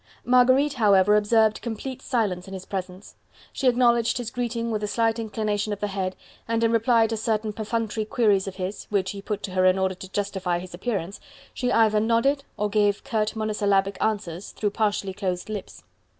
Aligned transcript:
Marguerite, 0.25 0.73
however, 0.73 1.15
observed 1.15 1.61
complete 1.61 2.01
silence 2.01 2.47
in 2.47 2.55
his 2.55 2.65
presence: 2.65 3.13
she 3.53 3.67
acknowledged 3.67 4.17
his 4.17 4.31
greeting 4.31 4.71
with 4.71 4.81
a 4.83 4.87
slight 4.87 5.19
inclination 5.19 5.71
of 5.73 5.79
the 5.79 5.85
head, 5.89 6.15
and 6.47 6.63
in 6.63 6.71
reply 6.71 7.05
to 7.05 7.15
certain 7.15 7.53
perfunctory 7.53 8.03
queries 8.05 8.47
of 8.47 8.55
his 8.55 8.85
which 8.85 9.11
he 9.11 9.21
put 9.21 9.43
to 9.43 9.51
her 9.51 9.63
in 9.65 9.77
order 9.77 9.93
to 9.93 10.11
justify 10.11 10.57
his 10.57 10.73
appearance 10.73 11.19
she 11.53 11.71
either 11.71 11.99
nodded 11.99 12.43
or 12.57 12.67
gave 12.67 13.03
curt 13.03 13.35
monosyllabic 13.35 13.95
answers 14.03 14.53
through 14.53 14.71
partially 14.71 15.13
closed 15.13 15.49
lips. 15.49 15.83